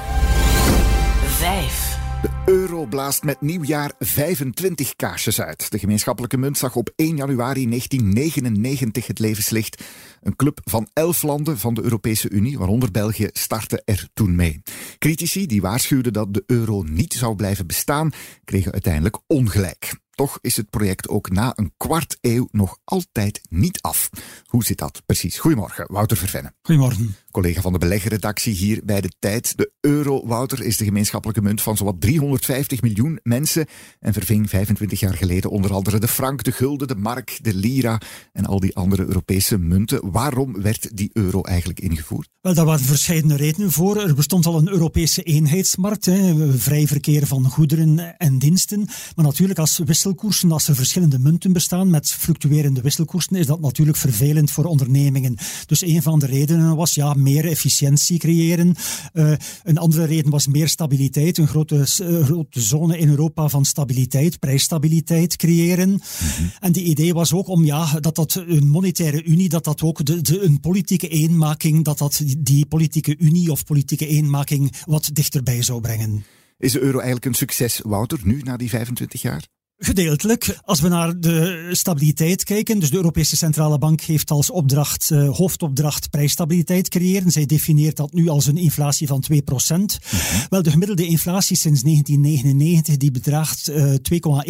5. 1.26 1.98
De 2.22 2.52
euro 2.52 2.86
blaast 2.86 3.24
met 3.24 3.42
nieuwjaar 3.42 3.92
25 4.00 4.96
kaarsjes 4.96 5.42
uit. 5.42 5.72
De 5.72 5.80
gemeenschappelijke 5.80 6.38
munt 6.38 6.58
zag 6.58 6.76
op 6.76 6.92
1 6.96 7.16
januari 7.16 7.70
1999 7.70 9.08
het 9.08 9.20
levenslicht. 9.20 9.84
Een 10.22 10.36
club 10.36 10.60
van 10.64 10.90
elf 10.94 11.24
landen 11.24 11.58
van 11.58 11.74
de 11.74 11.84
Europese 11.84 12.30
Unie, 12.30 12.58
waaronder 12.58 12.92
België, 12.92 13.30
startte 13.32 13.82
er 13.86 14.08
toen 14.14 14.36
mee. 14.36 14.62
Critici 14.98 15.46
die 15.46 15.62
waarschuwden 15.62 16.14
dat 16.14 16.34
de 16.34 16.44
euro 16.46 16.84
niet 16.84 17.14
zou 17.14 17.36
blijven 17.36 17.68
bestaan, 17.68 18.12
kregen 18.44 18.72
uiteindelijk 18.72 19.18
ongelijk. 19.28 20.04
Toch 20.16 20.38
is 20.42 20.58
het 20.58 20.70
project 20.70 21.08
ook 21.08 21.30
na 21.30 21.54
een 21.56 21.74
kwart 21.78 22.18
eeuw 22.22 22.48
nog 22.52 22.78
altijd 22.84 23.42
niet 23.50 23.82
af. 23.82 24.10
Hoe 24.46 24.64
zit 24.64 24.78
dat 24.78 25.02
precies? 25.06 25.38
Goedemorgen, 25.38 25.86
Wouter 25.88 26.18
Vervenne. 26.18 26.54
Goedemorgen. 26.62 27.16
Collega 27.32 27.62
van 27.62 27.74
de 27.74 27.80
beleggerredactie 27.80 28.54
hier 28.54 28.82
bij 28.84 29.02
de 29.02 29.12
Tijd. 29.20 29.58
De 29.58 29.72
euro, 29.80 30.28
Wouter, 30.28 30.64
is 30.64 30.78
de 30.78 30.84
gemeenschappelijke 30.84 31.42
munt 31.42 31.62
van 31.62 31.78
zowat 31.78 32.02
350 32.02 32.82
miljoen 32.82 33.20
mensen 33.24 33.66
en 34.00 34.14
verving 34.14 34.50
25 34.50 35.00
jaar 35.00 35.14
geleden 35.14 35.50
onder 35.50 35.74
andere 35.74 36.00
de 36.00 36.08
frank, 36.08 36.44
de 36.44 36.52
gulden, 36.52 36.88
de 36.88 36.96
mark, 36.96 37.40
de 37.42 37.54
lira 37.54 38.02
en 38.32 38.46
al 38.46 38.60
die 38.60 38.76
andere 38.76 39.06
Europese 39.06 39.58
munten. 39.58 40.12
Waarom 40.12 40.62
werd 40.62 40.98
die 40.98 41.10
euro 41.14 41.42
eigenlijk 41.42 41.80
ingevoerd? 41.80 42.30
Wel, 42.42 42.54
daar 42.54 42.66
waren 42.66 42.86
verschillende 42.86 43.36
redenen 43.36 43.72
voor. 43.72 43.98
Er 43.98 44.16
bestond 44.16 44.46
al 44.46 44.58
een 44.58 44.70
Europese 44.70 45.24
eenheidsmarkt, 45.24 46.06
hè, 46.06 46.52
vrij 46.58 46.88
verkeer 46.88 47.28
van 47.28 47.46
goederen 47.46 48.18
en 48.18 48.40
diensten. 48.40 48.86
Maar 49.16 49.26
natuurlijk 49.26 49.60
als 49.60 49.82
wisselkoersen. 50.06 50.52
Als 50.52 50.68
er 50.68 50.76
verschillende 50.76 51.20
munten 51.20 51.54
bestaan 51.54 51.90
met 51.90 52.10
fluctuerende 52.10 52.82
wisselkoersen, 52.82 53.36
is 53.36 53.46
dat 53.46 53.60
natuurlijk 53.60 53.98
vervelend 53.98 54.52
voor 54.52 54.66
ondernemingen. 54.66 55.38
Dus 55.66 55.82
een 55.82 56.02
van 56.02 56.20
de 56.20 56.26
redenen 56.26 56.76
was 56.76 56.94
ja, 56.94 57.14
meer 57.14 57.46
efficiëntie 57.46 58.20
creëren. 58.20 58.76
Uh, 59.14 59.34
een 59.64 59.78
andere 59.78 60.06
reden 60.06 60.32
was 60.32 60.48
meer 60.48 60.68
stabiliteit. 60.68 61.38
Een 61.38 61.48
grote, 61.48 61.76
uh, 61.76 62.26
grote 62.26 62.62
zone 62.62 62.98
in 62.98 63.10
Europa 63.10 63.48
van 63.48 63.66
stabiliteit, 63.66 64.40
prijsstabiliteit 64.40 65.36
creëren. 65.36 65.90
Mm 65.90 66.00
-hmm. 66.00 66.52
En 66.60 66.72
die 66.72 66.84
idee 66.84 67.14
was 67.14 67.34
ook 67.34 67.48
om 67.48 67.66
ja, 67.66 68.00
dat 68.00 68.16
dat 68.16 68.44
een 68.48 68.68
monetaire 68.68 69.24
unie, 69.24 69.50
dat 69.50 69.64
dat 69.64 69.82
ook 69.82 70.06
de, 70.06 70.22
de, 70.22 70.44
een 70.44 70.60
politieke 70.60 71.08
eenmaking, 71.08 71.84
dat 71.84 71.98
dat 71.98 72.24
die 72.38 72.66
politieke 72.66 73.16
unie 73.18 73.52
of 73.52 73.64
politieke 73.64 74.08
eenmaking 74.08 74.74
wat 74.86 75.10
dichterbij 75.14 75.62
zou 75.62 75.82
brengen. 75.82 76.26
Is 76.58 76.72
de 76.72 76.80
euro 76.80 76.98
eigenlijk 76.98 77.26
een 77.26 77.34
succes, 77.34 77.80
Wouter, 77.84 78.20
nu 78.24 78.42
na 78.42 78.58
die 78.58 78.70
25 78.70 79.22
jaar? 79.22 79.48
Gedeeltelijk. 79.78 80.58
Als 80.64 80.80
we 80.82 80.88
naar 80.88 81.20
de 81.20 81.70
stabiliteit 81.72 82.44
kijken, 82.44 82.80
dus 82.80 82.90
de 82.90 82.96
Europese 82.96 83.38
Centrale 83.38 83.78
Bank 83.78 84.02
heeft 84.02 84.32
als 84.32 84.52
opdracht, 84.52 85.10
uh, 85.14 85.30
hoofdopdracht 85.30 86.10
prijsstabiliteit 86.10 86.90
creëren. 86.90 87.32
Zij 87.32 87.46
definieert 87.46 87.96
dat 87.96 88.14
nu 88.14 88.28
als 88.28 88.46
een 88.46 88.58
inflatie 88.58 89.08
van 89.08 89.22
2 89.22 89.42
procent. 89.42 90.00
Mm 90.12 90.20
-hmm. 90.20 90.46
Wel, 90.50 90.62
de 90.62 90.72
gemiddelde 90.72 91.06
inflatie 91.06 91.58
sinds 91.58 91.82
1999 91.82 92.98
die 92.98 93.12
bedraagt 93.12 93.70
uh, 93.70 93.94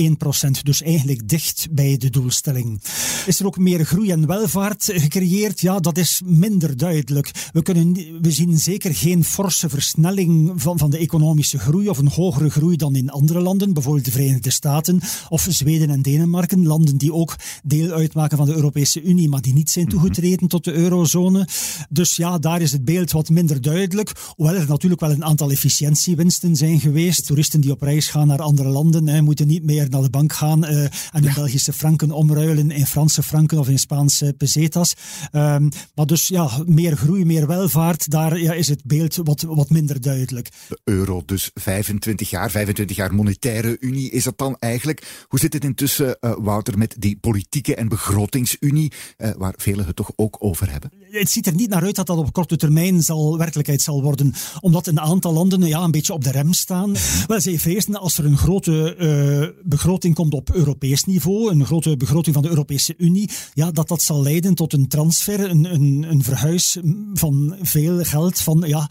2,1 0.09 0.17
procent, 0.17 0.65
dus 0.65 0.81
eigenlijk 0.81 1.29
dicht 1.29 1.67
bij 1.71 1.97
de 1.97 2.09
doelstelling. 2.09 2.81
Is 3.25 3.39
er 3.39 3.45
ook 3.45 3.57
meer 3.57 3.85
groei 3.85 4.11
en 4.11 4.27
welvaart 4.27 4.91
gecreëerd? 4.93 5.61
Ja, 5.61 5.79
dat 5.79 5.97
is 5.97 6.21
minder 6.25 6.77
duidelijk. 6.77 7.31
We, 7.51 7.61
kunnen, 7.61 7.93
we 8.21 8.31
zien 8.31 8.57
zeker 8.57 8.95
geen 8.95 9.23
forse 9.23 9.69
versnelling 9.69 10.53
van, 10.55 10.77
van 10.77 10.89
de 10.89 10.97
economische 10.97 11.59
groei 11.59 11.89
of 11.89 11.97
een 11.97 12.11
hogere 12.11 12.49
groei 12.49 12.75
dan 12.75 12.95
in 12.95 13.09
andere 13.09 13.39
landen, 13.39 13.73
bijvoorbeeld 13.73 14.05
de 14.05 14.11
Verenigde 14.11 14.51
Staten 14.51 15.01
of 15.29 15.47
Zweden 15.49 15.89
en 15.89 16.01
Denemarken, 16.01 16.65
landen 16.65 16.97
die 16.97 17.13
ook 17.13 17.35
deel 17.63 17.91
uitmaken 17.91 18.37
van 18.37 18.45
de 18.45 18.55
Europese 18.55 19.01
Unie, 19.01 19.29
maar 19.29 19.41
die 19.41 19.53
niet 19.53 19.69
zijn 19.69 19.87
toegetreden 19.87 20.47
tot 20.47 20.63
de 20.63 20.73
eurozone. 20.73 21.47
Dus 21.89 22.15
ja, 22.15 22.37
daar 22.37 22.61
is 22.61 22.71
het 22.71 22.85
beeld 22.85 23.11
wat 23.11 23.29
minder 23.29 23.61
duidelijk, 23.61 24.11
hoewel 24.35 24.55
er 24.55 24.67
natuurlijk 24.67 25.01
wel 25.01 25.11
een 25.11 25.25
aantal 25.25 25.51
efficiëntiewinsten 25.51 26.55
zijn 26.55 26.79
geweest. 26.79 27.25
Toeristen 27.25 27.61
die 27.61 27.71
op 27.71 27.81
reis 27.81 28.07
gaan 28.07 28.27
naar 28.27 28.41
andere 28.41 28.69
landen, 28.69 29.07
hè, 29.07 29.21
moeten 29.21 29.47
niet 29.47 29.63
meer 29.63 29.89
naar 29.89 30.01
de 30.01 30.09
bank 30.09 30.33
gaan 30.33 30.63
uh, 30.63 30.83
en 30.83 30.91
hun 31.11 31.23
ja. 31.23 31.33
Belgische 31.33 31.73
franken 31.73 32.11
omruilen 32.11 32.71
in 32.71 32.85
Franse 32.85 33.23
franken 33.23 33.59
of 33.59 33.69
in 33.69 33.79
Spaanse 33.79 34.33
pesetas. 34.37 34.93
Um, 35.31 35.69
maar 35.95 36.05
dus 36.05 36.27
ja, 36.27 36.49
meer 36.65 36.97
groei, 36.97 37.25
meer 37.25 37.47
welvaart, 37.47 38.09
daar 38.09 38.39
ja, 38.39 38.53
is 38.53 38.67
het 38.67 38.81
beeld 38.83 39.15
wat, 39.15 39.41
wat 39.41 39.69
minder 39.69 40.01
duidelijk. 40.01 40.49
De 40.67 40.79
euro 40.83 41.23
dus 41.25 41.51
25 41.53 42.29
jaar, 42.29 42.51
25 42.51 42.95
jaar 42.95 43.13
monetaire 43.13 43.77
unie, 43.79 44.11
is 44.11 44.23
dat 44.23 44.37
dan 44.37 44.55
eigenlijk 44.59 45.04
hoe 45.27 45.39
zit 45.39 45.53
het 45.53 45.63
intussen, 45.63 46.17
uh, 46.21 46.33
Wouter, 46.37 46.77
met 46.77 46.95
die 46.99 47.17
politieke 47.17 47.75
en 47.75 47.87
begrotingsunie, 47.87 48.91
uh, 49.17 49.29
waar 49.37 49.53
velen 49.57 49.85
het 49.85 49.95
toch 49.95 50.11
ook 50.15 50.35
over 50.39 50.71
hebben? 50.71 50.91
Het 51.09 51.29
ziet 51.29 51.47
er 51.47 51.55
niet 51.55 51.69
naar 51.69 51.83
uit 51.83 51.95
dat 51.95 52.07
dat 52.07 52.17
op 52.17 52.33
korte 52.33 52.55
termijn 52.55 53.03
zal, 53.03 53.37
werkelijkheid 53.37 53.81
zal 53.81 54.01
worden, 54.01 54.33
omdat 54.59 54.87
een 54.87 54.99
aantal 54.99 55.33
landen 55.33 55.61
ja, 55.61 55.83
een 55.83 55.91
beetje 55.91 56.13
op 56.13 56.23
de 56.23 56.31
rem 56.31 56.53
staan. 56.53 56.95
-hmm. 56.95 57.25
Wel, 57.27 57.41
zij 57.41 57.59
vrezen 57.59 57.95
als 57.95 58.17
er 58.17 58.25
een 58.25 58.37
grote 58.37 58.95
uh, 58.99 59.47
begroting 59.63 60.15
komt 60.15 60.33
op 60.33 60.53
Europees 60.53 61.03
niveau, 61.03 61.51
een 61.51 61.65
grote 61.65 61.97
begroting 61.97 62.35
van 62.35 62.43
de 62.43 62.49
Europese 62.49 62.93
Unie, 62.97 63.29
ja, 63.53 63.71
dat 63.71 63.87
dat 63.87 64.01
zal 64.01 64.21
leiden 64.21 64.55
tot 64.55 64.73
een 64.73 64.87
transfer, 64.87 65.49
een, 65.49 65.73
een, 65.73 66.05
een 66.09 66.23
verhuis 66.23 66.77
van 67.13 67.55
veel 67.61 68.03
geld 68.03 68.39
van 68.39 68.63
ja, 68.67 68.89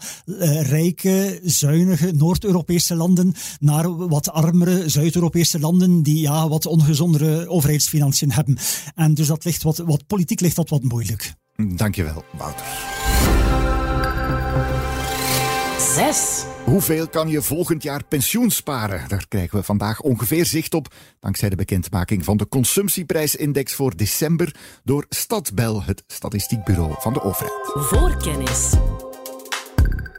rijke, 0.61 1.39
zuinige 1.43 2.11
Noord-Europese 2.11 2.95
landen 2.95 3.33
naar 3.59 4.07
wat 4.07 4.31
armere 4.31 4.89
Zuid-Europese 4.89 5.59
landen 5.59 6.03
die 6.05 6.19
ja, 6.19 6.47
wat 6.47 6.65
ongezondere 6.65 7.49
overheidsfinanciën 7.49 8.31
hebben. 8.31 8.57
En 8.95 9.13
dus 9.13 9.27
dat 9.27 9.45
ligt 9.45 9.63
wat, 9.63 9.77
wat 9.77 10.07
politiek 10.07 10.39
ligt 10.39 10.55
dat 10.55 10.69
wat 10.69 10.83
moeilijk. 10.83 11.33
Dankjewel, 11.55 12.23
Wouter. 12.37 12.65
Zes. 15.95 16.43
Hoeveel 16.65 17.07
kan 17.07 17.29
je 17.29 17.41
volgend 17.41 17.83
jaar 17.83 18.03
pensioen 18.03 18.51
sparen? 18.51 19.07
Daar 19.07 19.25
krijgen 19.27 19.57
we 19.57 19.63
vandaag 19.63 20.01
ongeveer 20.01 20.45
zicht 20.45 20.73
op, 20.73 20.93
dankzij 21.19 21.49
de 21.49 21.55
bekendmaking 21.55 22.23
van 22.23 22.37
de 22.37 22.47
consumptieprijsindex 22.47 23.73
voor 23.73 23.95
december 23.95 24.55
door 24.83 25.05
Stadsbel, 25.09 25.83
het 25.83 26.03
statistiekbureau 26.07 26.95
van 26.99 27.13
de 27.13 27.21
overheid. 27.21 27.53
Voorkennis. 27.73 28.73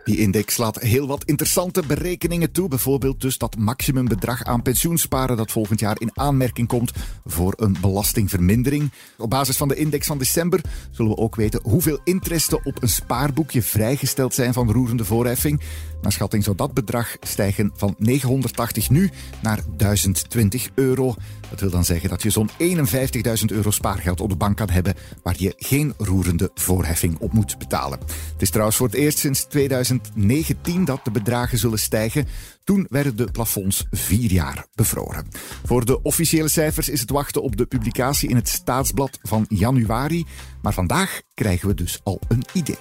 Die 0.07 0.17
index 0.17 0.57
laat 0.57 0.81
heel 0.81 1.07
wat 1.07 1.25
interessante 1.25 1.83
berekeningen 1.87 2.53
toe. 2.53 2.69
Bijvoorbeeld 2.69 3.21
dus 3.21 3.39
dat 3.39 3.57
maximumbedrag 3.57 4.45
aan 4.45 4.63
pensioensparen 4.63 5.37
dat 5.37 5.53
volgend 5.53 5.81
jaar 5.81 6.01
in 6.01 6.11
aanmerking 6.15 6.69
komt 6.69 6.93
voor 7.25 7.55
een 7.57 7.77
belastingvermindering. 7.81 8.93
Op 9.19 9.31
basis 9.31 9.57
van 9.57 9.69
de 9.69 9.77
index 9.77 10.07
van 10.07 10.19
december 10.19 10.61
zullen 10.91 11.11
we 11.11 11.17
ook 11.17 11.37
weten 11.37 11.61
hoeveel 11.63 11.99
interesten 12.05 12.65
op 12.65 12.83
een 12.83 12.89
spaarboekje 12.89 13.63
vrijgesteld 13.63 14.35
zijn 14.35 14.53
van 14.53 14.73
roerende 14.73 15.05
voorheffing. 15.05 15.61
Naar 16.03 16.13
schatting 16.13 16.45
zou 16.45 16.57
dat 16.57 16.75
bedrag 16.75 17.17
stijgen 17.21 17.71
van 17.75 17.95
980 17.99 18.91
nu 18.91 19.11
naar 19.43 19.61
1020 19.77 20.69
euro. 20.75 21.15
Dat 21.51 21.61
wil 21.61 21.71
dan 21.71 21.85
zeggen 21.85 22.09
dat 22.09 22.23
je 22.23 22.31
zo'n 22.31 22.51
51.000 22.51 23.45
euro 23.47 23.71
spaargeld 23.71 24.21
op 24.21 24.29
de 24.29 24.37
bank 24.37 24.57
kan 24.57 24.71
hebben 24.71 24.95
waar 25.23 25.35
je 25.39 25.55
geen 25.57 25.95
roerende 25.99 26.51
voorheffing 26.55 27.19
op 27.19 27.33
moet 27.33 27.59
betalen. 27.59 27.99
Het 28.33 28.43
is 28.43 28.51
trouwens 28.51 28.77
voor 28.77 28.87
het 28.87 28.97
eerst 28.97 29.19
sinds 29.19 29.45
2019 29.45 30.85
dat 30.85 31.05
de 31.05 31.11
bedragen 31.11 31.59
zullen 31.59 31.79
stijgen. 31.79 32.27
Toen 32.65 32.87
werden 32.91 33.17
de 33.17 33.31
plafonds 33.31 33.85
vier 33.91 34.33
jaar 34.33 34.67
bevroren. 34.75 35.29
Voor 35.65 35.85
de 35.85 36.03
officiële 36.03 36.49
cijfers 36.49 36.89
is 36.89 37.01
het 37.01 37.11
wachten 37.11 37.43
op 37.43 37.57
de 37.57 37.67
publicatie 37.67 38.29
in 38.29 38.37
het 38.37 38.49
staatsblad 38.49 39.19
van 39.23 39.45
januari. 39.49 40.27
Maar 40.63 40.75
vandaag 40.75 41.21
krijgen 41.35 41.69
we 41.69 41.75
dus 41.75 42.01
al 42.05 42.21
een 42.29 42.45
idee. 42.53 42.79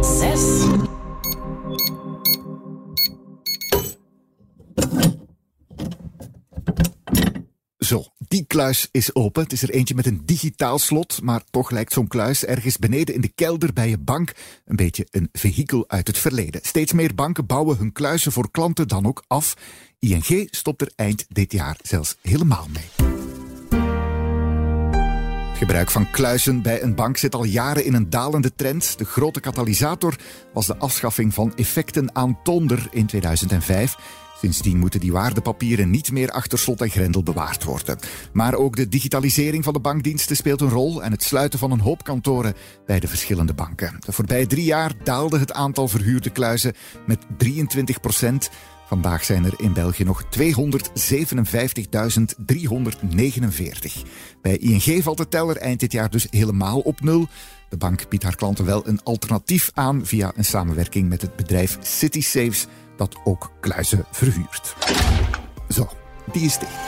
Zes. 0.00 1.00
Zo, 7.84 8.04
die 8.18 8.44
kluis 8.46 8.88
is 8.90 9.14
open. 9.14 9.42
Het 9.42 9.52
is 9.52 9.62
er 9.62 9.70
eentje 9.70 9.94
met 9.94 10.06
een 10.06 10.22
digitaal 10.24 10.78
slot, 10.78 11.22
maar 11.22 11.42
toch 11.50 11.70
lijkt 11.70 11.92
zo'n 11.92 12.08
kluis 12.08 12.44
ergens 12.44 12.78
beneden 12.78 13.14
in 13.14 13.20
de 13.20 13.32
kelder 13.34 13.72
bij 13.72 13.88
je 13.88 13.98
bank 13.98 14.32
een 14.64 14.76
beetje 14.76 15.06
een 15.10 15.28
vehikel 15.32 15.84
uit 15.88 16.06
het 16.06 16.18
verleden. 16.18 16.60
Steeds 16.64 16.92
meer 16.92 17.14
banken 17.14 17.46
bouwen 17.46 17.76
hun 17.76 17.92
kluizen 17.92 18.32
voor 18.32 18.50
klanten 18.50 18.88
dan 18.88 19.06
ook 19.06 19.24
af. 19.26 19.56
ING 19.98 20.48
stopt 20.50 20.80
er 20.80 20.92
eind 20.96 21.26
dit 21.28 21.52
jaar 21.52 21.76
zelfs 21.82 22.16
helemaal 22.20 22.66
mee. 22.72 23.10
Het 25.48 25.58
gebruik 25.58 25.90
van 25.90 26.10
kluizen 26.10 26.62
bij 26.62 26.82
een 26.82 26.94
bank 26.94 27.16
zit 27.16 27.34
al 27.34 27.44
jaren 27.44 27.84
in 27.84 27.94
een 27.94 28.10
dalende 28.10 28.54
trend. 28.54 28.98
De 28.98 29.04
grote 29.04 29.40
katalysator 29.40 30.16
was 30.52 30.66
de 30.66 30.76
afschaffing 30.76 31.34
van 31.34 31.56
effecten 31.56 32.14
aan 32.14 32.38
tonder 32.42 32.88
in 32.90 33.06
2005. 33.06 33.96
Sindsdien 34.42 34.78
moeten 34.78 35.00
die 35.00 35.12
waardepapieren 35.12 35.90
niet 35.90 36.12
meer 36.12 36.30
achter 36.30 36.58
slot 36.58 36.80
en 36.80 36.90
grendel 36.90 37.22
bewaard 37.22 37.64
worden. 37.64 37.98
Maar 38.32 38.54
ook 38.54 38.76
de 38.76 38.88
digitalisering 38.88 39.64
van 39.64 39.72
de 39.72 39.80
bankdiensten 39.80 40.36
speelt 40.36 40.60
een 40.60 40.68
rol 40.68 41.02
en 41.02 41.10
het 41.10 41.22
sluiten 41.22 41.58
van 41.58 41.70
een 41.70 41.80
hoop 41.80 42.04
kantoren 42.04 42.54
bij 42.86 43.00
de 43.00 43.08
verschillende 43.08 43.54
banken. 43.54 43.96
De 44.06 44.12
voorbije 44.12 44.46
drie 44.46 44.64
jaar 44.64 44.92
daalde 45.04 45.38
het 45.38 45.52
aantal 45.52 45.88
verhuurde 45.88 46.30
kluizen 46.30 46.72
met 47.06 47.18
23 47.36 48.00
procent. 48.00 48.50
Vandaag 48.86 49.24
zijn 49.24 49.44
er 49.44 49.54
in 49.56 49.72
België 49.72 50.04
nog 50.04 50.24
257.349. 50.24 50.28
Bij 54.42 54.56
ING 54.56 55.02
valt 55.02 55.18
de 55.18 55.28
teller 55.28 55.56
eind 55.56 55.80
dit 55.80 55.92
jaar 55.92 56.10
dus 56.10 56.26
helemaal 56.30 56.78
op 56.78 57.00
nul. 57.00 57.28
De 57.68 57.76
bank 57.76 58.08
biedt 58.08 58.24
haar 58.24 58.36
klanten 58.36 58.64
wel 58.64 58.88
een 58.88 59.02
alternatief 59.02 59.70
aan 59.74 60.06
via 60.06 60.32
een 60.36 60.44
samenwerking 60.44 61.08
met 61.08 61.22
het 61.22 61.36
bedrijf 61.36 61.78
CitySaves 61.80 62.66
dat 62.96 63.16
ook 63.24 63.50
kluizen 63.60 64.04
verhuurt. 64.10 64.76
Zo, 65.68 65.88
die 66.32 66.44
is 66.44 66.58
dicht. 66.58 66.80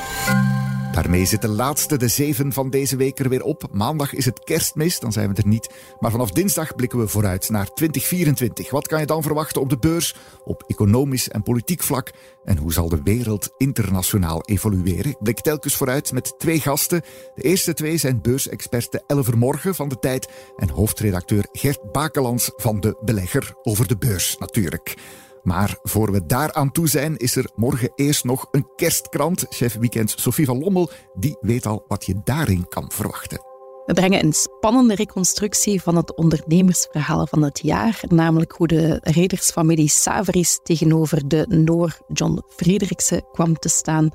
Daarmee 0.94 1.25
zit 1.25 1.42
de 1.42 1.49
laatste, 1.49 1.96
de 1.96 2.08
zeven 2.08 2.52
van 2.52 2.70
deze 2.70 2.96
week 2.96 3.18
er 3.18 3.28
weer 3.28 3.42
op. 3.42 3.68
Maandag 3.73 4.12
is 4.12 4.25
het 4.25 4.44
kerstmis, 4.44 5.00
dan 5.00 5.12
zijn 5.12 5.28
we 5.28 5.42
er 5.42 5.46
niet. 5.46 5.70
Maar 6.00 6.11
vanaf 6.11 6.30
dinsdag 6.30 6.75
blikken 6.75 6.99
we 6.99 7.08
vooruit 7.08 7.49
naar 7.49 7.73
2024. 7.73 8.70
Wat 8.70 8.87
kan 8.87 9.00
je 9.00 9.06
dan 9.06 9.23
verwachten 9.23 9.61
op 9.61 9.68
de 9.68 9.78
beurs, 9.78 10.16
op 10.44 10.64
economisch 10.66 11.28
en 11.28 11.42
politiek 11.42 11.82
vlak? 11.82 12.12
En 12.44 12.56
hoe 12.56 12.73
zal 12.73 12.88
de 12.88 13.00
wereld 13.02 13.50
internationaal 13.56 14.42
evolueren? 14.44 15.11
Ik 15.11 15.23
blik 15.23 15.40
telkens 15.40 15.76
vooruit 15.76 16.12
met 16.12 16.34
twee 16.38 16.61
gasten. 16.61 17.02
De 17.34 17.42
eerste 17.42 17.75
twee 17.75 17.96
zijn 17.96 18.23
beursexpert 18.23 19.02
Elver 19.06 19.38
Morgen 19.38 19.75
van 19.75 19.88
de 19.88 19.99
Tijd 19.99 20.28
en 20.56 20.70
hoofdredacteur 20.70 21.46
Gert 21.52 21.92
Bakelands 21.92 22.50
van 22.56 22.80
de 22.80 22.96
Belegger 23.00 23.54
over 23.62 23.87
de 23.87 23.96
beurs 23.96 24.37
natuurlijk. 24.38 24.96
Maar 25.44 25.78
voor 25.82 26.12
we 26.12 26.26
daar 26.26 26.52
aan 26.52 26.72
toe 26.72 26.88
zijn, 26.88 27.16
is 27.16 27.36
er 27.36 27.50
morgen 27.54 27.92
eerst 27.94 28.24
nog 28.24 28.48
een 28.50 28.66
kerstkrant. 28.76 29.46
Chef 29.48 29.76
Weekend 29.78 30.10
Sophie 30.16 30.44
van 30.44 30.58
Lommel, 30.58 30.90
die 31.14 31.36
weet 31.40 31.66
al 31.66 31.84
wat 31.88 32.06
je 32.06 32.20
daarin 32.24 32.68
kan 32.68 32.90
verwachten. 32.92 33.52
We 33.86 33.92
brengen 33.92 34.24
een 34.24 34.32
spannende 34.32 34.94
reconstructie 34.94 35.82
van 35.82 35.96
het 35.96 36.16
ondernemersverhaal 36.16 37.26
van 37.26 37.42
het 37.42 37.60
jaar, 37.62 38.00
namelijk 38.08 38.52
hoe 38.52 38.66
de 38.66 38.98
redersfamilie 39.02 39.88
Saveris 39.88 40.60
tegenover 40.62 41.28
de 41.28 41.46
Noor 41.48 41.98
John 42.12 42.42
Frederiksen 42.48 43.24
kwam 43.32 43.58
te 43.58 43.68
staan 43.68 44.10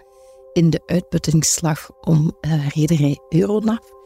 in 0.54 0.70
de 0.70 0.82
uitputtingsslag 0.86 1.90
om 2.02 2.38
uh, 2.42 2.68
rederij 2.70 3.20
Euronav. 3.30 3.99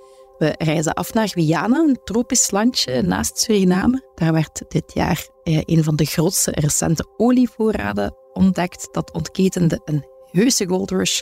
We 0.43 0.55
reizen 0.57 0.93
af 0.93 1.13
naar 1.13 1.27
Guyana, 1.29 1.77
een 1.77 1.99
tropisch 2.03 2.51
landje 2.51 3.01
naast 3.01 3.37
Suriname. 3.37 4.11
Daar 4.15 4.33
werd 4.33 4.63
dit 4.67 4.93
jaar 4.93 5.27
eh, 5.43 5.61
een 5.65 5.83
van 5.83 5.95
de 5.95 6.05
grootste 6.05 6.51
recente 6.51 7.05
olievoorraden 7.17 8.15
ontdekt. 8.33 8.87
Dat 8.91 9.13
ontketende 9.13 9.81
een 9.85 10.05
heuse 10.31 10.67
goldrush. 10.67 11.19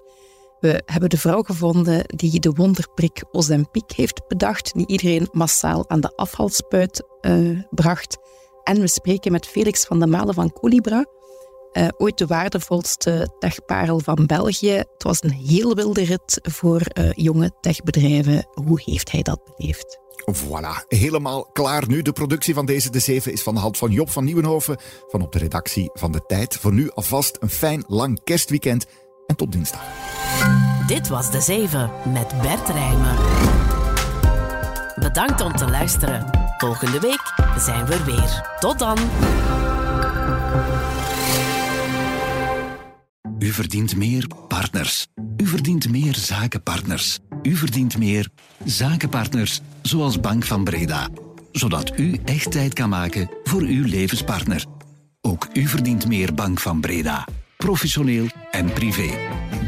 We 0.60 0.82
hebben 0.86 1.10
de 1.10 1.18
vrouw 1.18 1.42
gevonden 1.42 2.04
die 2.06 2.40
de 2.40 2.52
wonderprik 2.52 3.24
Ozempic 3.32 3.92
heeft 3.92 4.28
bedacht, 4.28 4.74
die 4.74 4.88
iedereen 4.88 5.28
massaal 5.32 5.90
aan 5.90 6.02
de 6.02 6.16
afvalspuit 6.16 7.04
uh, 7.22 7.60
bracht. 7.70 8.18
En 8.64 8.80
we 8.80 8.88
spreken 8.88 9.32
met 9.32 9.48
Felix 9.48 9.86
van 9.86 10.00
der 10.00 10.10
Malen 10.10 10.34
van 10.34 10.52
Colibra, 10.52 11.06
uh, 11.74 11.88
ooit 11.98 12.18
de 12.18 12.26
waardevolste 12.26 13.36
techparel 13.40 14.00
van 14.00 14.26
België. 14.26 14.72
Het 14.72 15.04
was 15.04 15.24
een 15.24 15.32
heel 15.32 15.76
wilde 15.76 16.04
rit 16.04 16.40
voor 16.42 16.82
uh, 16.94 17.12
jonge 17.12 17.52
techbedrijven. 17.62 18.48
Hoe 18.52 18.82
heeft 18.86 19.12
hij 19.12 19.22
dat 19.22 19.40
beleefd? 19.56 20.00
Voilà, 20.34 20.88
helemaal 20.88 21.50
klaar 21.54 21.88
nu. 21.88 22.02
De 22.02 22.12
productie 22.12 22.54
van 22.54 22.66
deze 22.66 22.90
De 22.90 23.00
Zeven 23.00 23.32
is 23.32 23.44
van 23.44 23.54
de 23.54 23.60
hand 23.60 23.78
van 23.78 23.92
Job 23.92 24.10
van 24.10 24.24
Nieuwenhoven 24.24 24.78
van 25.08 25.22
op 25.22 25.32
de 25.32 25.40
redactie 25.40 25.90
van 25.94 26.12
De 26.12 26.26
Tijd. 26.28 26.58
Voor 26.58 26.74
nu 26.74 26.90
alvast 26.90 27.38
een 27.40 27.50
fijn 27.50 27.84
lang 27.88 28.24
kerstweekend 28.24 28.86
en 29.28 29.36
tot 29.36 29.52
dinsdag. 29.52 29.82
Dit 30.88 31.08
was 31.08 31.32
De 31.32 31.42
Zeven 31.42 31.92
met 32.14 32.42
Bert 32.42 32.70
Rijmen. 32.70 33.16
Bedankt 34.96 35.42
om 35.42 35.56
te 35.56 35.70
luisteren. 35.70 36.30
Volgende 36.58 37.00
week 37.00 37.34
zijn 37.58 37.86
we 37.86 37.94
er 37.94 38.06
weer. 38.06 38.58
Tot 38.60 38.80
dan. 38.80 38.98
U 43.52 43.54
verdient 43.54 43.96
meer 43.96 44.28
partners. 44.48 45.08
U 45.38 45.48
verdient 45.48 45.90
meer 45.90 46.16
zakenpartners. 46.16 47.20
U 47.44 47.56
verdient 47.56 47.98
meer 47.98 48.30
zakenpartners, 48.66 49.62
zoals 49.82 50.20
Bank 50.20 50.46
van 50.46 50.64
Breda. 50.64 51.10
Zodat 51.52 52.00
u 52.00 52.20
echt 52.26 52.52
tijd 52.52 52.74
kan 52.74 52.90
maken 52.90 53.30
voor 53.44 53.62
uw 53.62 53.86
levenspartner. 53.86 54.66
Ook 55.22 55.48
u 55.54 55.68
verdient 55.68 56.08
meer 56.08 56.34
Bank 56.34 56.60
van 56.60 56.82
Breda. 56.82 57.28
Professioneel 57.58 58.28
en 58.52 58.74
privé. 58.74 59.10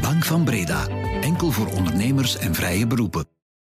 Bank 0.00 0.24
van 0.24 0.44
Breda. 0.44 0.88
Enkel 1.20 1.50
voor 1.50 1.66
ondernemers 1.66 2.36
en 2.36 2.54
vrije 2.54 2.86
beroepen. 2.86 3.33